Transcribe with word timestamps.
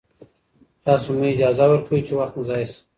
تاسو 0.85 1.09
مه 1.19 1.27
اجازه 1.33 1.65
ورکوئ 1.67 2.01
چې 2.07 2.13
وخت 2.19 2.33
مو 2.35 2.43
ضایع 2.49 2.67
شي. 2.71 2.79